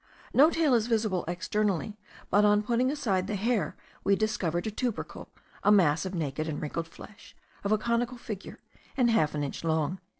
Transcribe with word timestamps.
No 0.33 0.49
tail 0.49 0.73
is 0.73 0.87
visible 0.87 1.23
externally; 1.27 1.95
but 2.31 2.43
on 2.43 2.63
putting 2.63 2.89
aside 2.89 3.27
the 3.27 3.35
hair 3.35 3.75
we 4.03 4.15
discover 4.15 4.57
a 4.57 4.61
tubercle, 4.63 5.29
a 5.63 5.71
mass 5.71 6.07
of 6.07 6.15
naked 6.15 6.47
and 6.49 6.59
wrinkled 6.59 6.87
flesh, 6.87 7.35
of 7.63 7.71
a 7.71 7.77
conical 7.77 8.17
figure, 8.17 8.63
and 8.97 9.11
half 9.11 9.35
an 9.35 9.43
inch 9.43 9.63
long.) 9.63 9.99